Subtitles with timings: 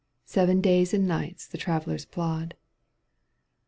[0.25, 2.55] Seven days and nights the travellers plod.